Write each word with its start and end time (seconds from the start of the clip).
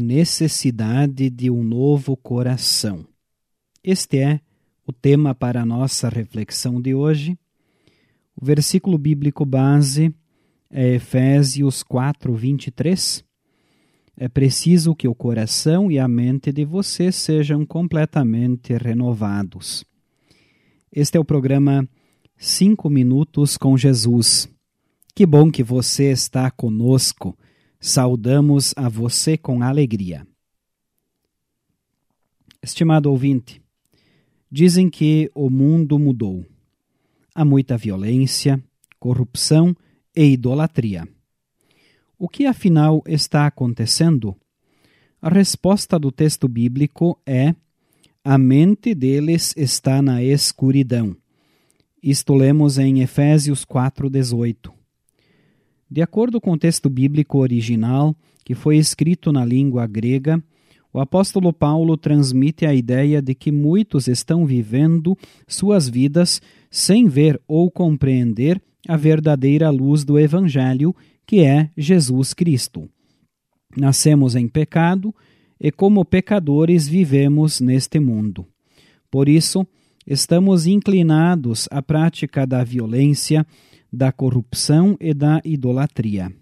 necessidade 0.00 1.28
de 1.30 1.50
um 1.50 1.62
novo 1.62 2.16
coração. 2.16 3.06
Este 3.82 4.18
é 4.18 4.40
o 4.86 4.92
tema 4.92 5.34
para 5.34 5.62
a 5.62 5.66
nossa 5.66 6.08
reflexão 6.08 6.80
de 6.80 6.94
hoje. 6.94 7.38
O 8.34 8.44
versículo 8.44 8.98
bíblico 8.98 9.44
base 9.44 10.14
é 10.70 10.94
Efésios 10.94 11.82
4, 11.82 12.34
23. 12.34 13.24
É 14.16 14.28
preciso 14.28 14.94
que 14.94 15.08
o 15.08 15.14
coração 15.14 15.90
e 15.90 15.98
a 15.98 16.06
mente 16.06 16.52
de 16.52 16.64
vocês 16.64 17.16
sejam 17.16 17.64
completamente 17.64 18.76
renovados. 18.76 19.84
Este 20.92 21.16
é 21.16 21.20
o 21.20 21.24
programa 21.24 21.88
Cinco 22.36 22.90
Minutos 22.90 23.56
com 23.56 23.76
Jesus. 23.76 24.48
Que 25.14 25.24
bom 25.24 25.50
que 25.50 25.62
você 25.62 26.10
está 26.10 26.50
conosco. 26.50 27.36
Saudamos 27.82 28.74
a 28.76 28.90
você 28.90 29.38
com 29.38 29.62
alegria. 29.62 30.26
Estimado 32.62 33.10
ouvinte, 33.10 33.62
dizem 34.52 34.90
que 34.90 35.30
o 35.34 35.48
mundo 35.48 35.98
mudou. 35.98 36.44
Há 37.34 37.42
muita 37.42 37.78
violência, 37.78 38.62
corrupção 38.98 39.74
e 40.14 40.24
idolatria. 40.24 41.08
O 42.18 42.28
que 42.28 42.44
afinal 42.44 43.02
está 43.06 43.46
acontecendo? 43.46 44.36
A 45.22 45.30
resposta 45.30 45.98
do 45.98 46.12
texto 46.12 46.46
bíblico 46.46 47.18
é: 47.24 47.54
a 48.22 48.36
mente 48.36 48.94
deles 48.94 49.54
está 49.56 50.02
na 50.02 50.22
escuridão. 50.22 51.16
Isto 52.02 52.34
lemos 52.34 52.76
em 52.76 53.00
Efésios 53.00 53.64
4:18. 53.64 54.79
De 55.90 56.02
acordo 56.02 56.40
com 56.40 56.52
o 56.52 56.58
texto 56.58 56.88
bíblico 56.88 57.38
original, 57.38 58.14
que 58.44 58.54
foi 58.54 58.76
escrito 58.76 59.32
na 59.32 59.44
língua 59.44 59.86
grega, 59.86 60.42
o 60.92 61.00
apóstolo 61.00 61.52
Paulo 61.52 61.96
transmite 61.96 62.66
a 62.66 62.74
ideia 62.74 63.22
de 63.22 63.34
que 63.34 63.52
muitos 63.52 64.08
estão 64.08 64.44
vivendo 64.44 65.16
suas 65.46 65.88
vidas 65.88 66.40
sem 66.70 67.06
ver 67.06 67.40
ou 67.46 67.70
compreender 67.70 68.60
a 68.88 68.96
verdadeira 68.96 69.70
luz 69.70 70.04
do 70.04 70.18
Evangelho, 70.18 70.94
que 71.26 71.40
é 71.40 71.70
Jesus 71.76 72.34
Cristo. 72.34 72.88
Nascemos 73.76 74.34
em 74.34 74.48
pecado 74.48 75.14
e, 75.60 75.70
como 75.70 76.04
pecadores, 76.04 76.88
vivemos 76.88 77.60
neste 77.60 78.00
mundo. 78.00 78.46
Por 79.10 79.28
isso, 79.28 79.66
estamos 80.06 80.66
inclinados 80.66 81.68
à 81.70 81.80
prática 81.80 82.46
da 82.46 82.64
violência, 82.64 83.46
da 83.92 84.12
corrupção 84.12 84.96
e 85.00 85.12
da 85.12 85.40
idolatria. 85.44 86.32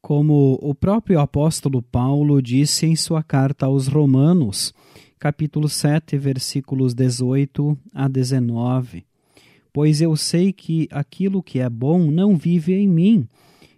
Como 0.00 0.58
o 0.62 0.74
próprio 0.74 1.20
apóstolo 1.20 1.82
Paulo 1.82 2.40
disse 2.40 2.86
em 2.86 2.94
sua 2.94 3.22
carta 3.22 3.66
aos 3.66 3.88
Romanos, 3.88 4.72
capítulo 5.18 5.68
7, 5.68 6.16
versículos 6.16 6.94
18 6.94 7.76
a 7.92 8.06
19: 8.08 9.04
Pois 9.72 10.00
eu 10.00 10.16
sei 10.16 10.52
que 10.52 10.88
aquilo 10.90 11.42
que 11.42 11.58
é 11.58 11.68
bom 11.68 12.10
não 12.10 12.36
vive 12.36 12.74
em 12.74 12.86
mim, 12.86 13.26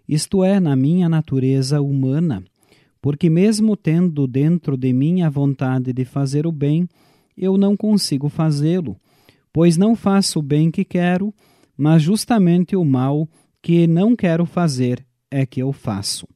isto 0.07 0.43
é, 0.43 0.59
na 0.59 0.75
minha 0.75 1.09
natureza 1.09 1.81
humana, 1.81 2.43
porque 3.01 3.29
mesmo 3.29 3.75
tendo 3.75 4.27
dentro 4.27 4.77
de 4.77 4.93
mim 4.93 5.21
a 5.21 5.29
vontade 5.29 5.91
de 5.91 6.05
fazer 6.05 6.45
o 6.45 6.51
bem, 6.51 6.87
eu 7.35 7.57
não 7.57 7.75
consigo 7.75 8.29
fazê-lo, 8.29 8.95
pois 9.51 9.77
não 9.77 9.95
faço 9.95 10.39
o 10.39 10.43
bem 10.43 10.69
que 10.69 10.85
quero, 10.85 11.33
mas 11.81 12.03
justamente 12.03 12.75
o 12.75 12.85
mal 12.85 13.27
que 13.59 13.87
não 13.87 14.15
quero 14.15 14.45
fazer 14.45 15.03
é 15.31 15.47
que 15.47 15.63
eu 15.63 15.73
faço. 15.73 16.27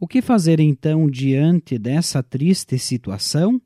O 0.00 0.08
que 0.08 0.22
fazer 0.22 0.60
então 0.60 1.10
diante 1.10 1.78
dessa 1.78 2.22
triste 2.22 2.78
situação? 2.78 3.60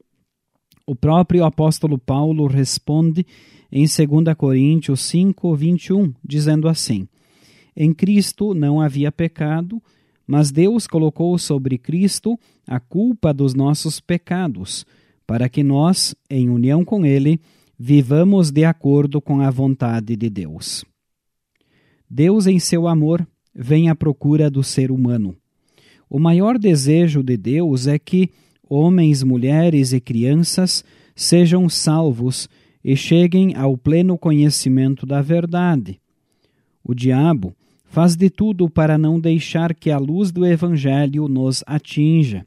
O 0.84 0.96
próprio 0.96 1.44
apóstolo 1.44 1.96
Paulo 1.96 2.48
responde 2.48 3.24
em 3.70 3.86
2 3.86 4.34
Coríntios 4.36 5.00
5, 5.02 5.54
21, 5.54 6.12
dizendo 6.24 6.66
assim: 6.66 7.06
Em 7.76 7.94
Cristo 7.94 8.52
não 8.52 8.80
havia 8.80 9.12
pecado, 9.12 9.80
mas 10.26 10.50
Deus 10.50 10.88
colocou 10.88 11.38
sobre 11.38 11.78
Cristo 11.78 12.36
a 12.66 12.80
culpa 12.80 13.32
dos 13.32 13.54
nossos 13.54 14.00
pecados, 14.00 14.84
para 15.24 15.48
que 15.48 15.62
nós, 15.62 16.16
em 16.28 16.50
união 16.50 16.84
com 16.84 17.06
Ele, 17.06 17.40
vivamos 17.78 18.50
de 18.50 18.64
acordo 18.64 19.20
com 19.20 19.40
a 19.40 19.50
vontade 19.50 20.16
de 20.16 20.30
Deus. 20.30 20.84
Deus, 22.08 22.46
em 22.46 22.58
seu 22.58 22.86
amor, 22.86 23.26
vem 23.54 23.88
à 23.88 23.94
procura 23.94 24.50
do 24.50 24.62
ser 24.62 24.90
humano. 24.90 25.36
O 26.08 26.18
maior 26.18 26.58
desejo 26.58 27.22
de 27.22 27.36
Deus 27.36 27.86
é 27.86 27.98
que 27.98 28.30
homens, 28.68 29.22
mulheres 29.22 29.92
e 29.92 30.00
crianças 30.00 30.84
sejam 31.14 31.68
salvos 31.68 32.48
e 32.84 32.94
cheguem 32.94 33.54
ao 33.56 33.76
pleno 33.76 34.16
conhecimento 34.16 35.04
da 35.04 35.20
verdade. 35.20 36.00
O 36.84 36.94
diabo 36.94 37.54
faz 37.84 38.14
de 38.14 38.30
tudo 38.30 38.70
para 38.70 38.96
não 38.96 39.18
deixar 39.18 39.74
que 39.74 39.90
a 39.90 39.98
luz 39.98 40.30
do 40.30 40.46
Evangelho 40.46 41.26
nos 41.26 41.64
atinja. 41.66 42.46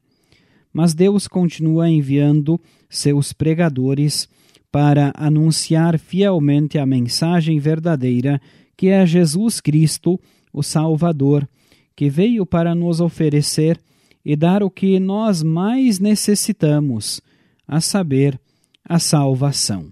Mas 0.71 0.93
Deus 0.93 1.27
continua 1.27 1.89
enviando 1.89 2.59
seus 2.89 3.33
pregadores 3.33 4.29
para 4.71 5.11
anunciar 5.15 5.97
fielmente 5.97 6.77
a 6.77 6.85
mensagem 6.85 7.59
verdadeira 7.59 8.39
que 8.77 8.87
é 8.87 9.05
Jesus 9.05 9.59
Cristo, 9.59 10.19
o 10.53 10.63
Salvador, 10.63 11.47
que 11.95 12.09
veio 12.09 12.45
para 12.45 12.73
nos 12.73 13.01
oferecer 13.01 13.77
e 14.23 14.35
dar 14.35 14.63
o 14.63 14.69
que 14.69 14.99
nós 14.99 15.43
mais 15.43 15.99
necessitamos, 15.99 17.19
a 17.67 17.81
saber, 17.81 18.39
a 18.85 18.97
salvação. 18.97 19.91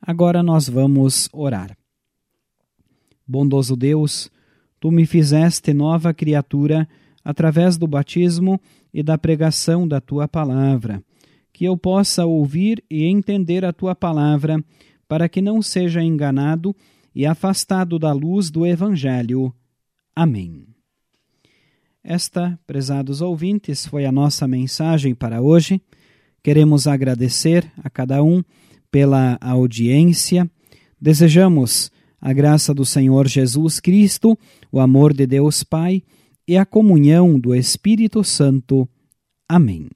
Agora 0.00 0.44
nós 0.44 0.68
vamos 0.68 1.28
orar. 1.32 1.76
Bondoso 3.26 3.76
Deus, 3.76 4.30
tu 4.78 4.92
me 4.92 5.04
fizeste 5.04 5.74
nova 5.74 6.14
criatura 6.14 6.88
através 7.24 7.76
do 7.76 7.86
batismo 7.86 8.60
e 8.94 9.02
da 9.02 9.18
pregação 9.18 9.88
da 9.88 10.00
tua 10.00 10.28
palavra, 10.28 11.02
que 11.58 11.64
eu 11.64 11.76
possa 11.76 12.24
ouvir 12.24 12.84
e 12.88 13.06
entender 13.06 13.64
a 13.64 13.72
tua 13.72 13.92
palavra, 13.92 14.64
para 15.08 15.28
que 15.28 15.42
não 15.42 15.60
seja 15.60 16.00
enganado 16.00 16.72
e 17.12 17.26
afastado 17.26 17.98
da 17.98 18.12
luz 18.12 18.48
do 18.48 18.64
Evangelho. 18.64 19.52
Amém. 20.14 20.68
Esta, 22.00 22.56
prezados 22.64 23.20
ouvintes, 23.20 23.84
foi 23.84 24.06
a 24.06 24.12
nossa 24.12 24.46
mensagem 24.46 25.16
para 25.16 25.42
hoje. 25.42 25.82
Queremos 26.44 26.86
agradecer 26.86 27.68
a 27.82 27.90
cada 27.90 28.22
um 28.22 28.40
pela 28.88 29.36
audiência. 29.40 30.48
Desejamos 31.00 31.90
a 32.20 32.32
graça 32.32 32.72
do 32.72 32.84
Senhor 32.84 33.26
Jesus 33.26 33.80
Cristo, 33.80 34.38
o 34.70 34.78
amor 34.78 35.12
de 35.12 35.26
Deus 35.26 35.64
Pai 35.64 36.04
e 36.46 36.56
a 36.56 36.64
comunhão 36.64 37.36
do 37.36 37.52
Espírito 37.52 38.22
Santo. 38.22 38.88
Amém. 39.48 39.88